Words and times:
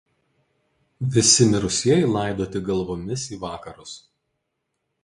Visi 1.17 1.47
mirusieji 1.51 2.09
laidoti 2.17 2.63
galvomis 2.71 3.31
į 3.39 3.41
vakarus. 3.47 3.95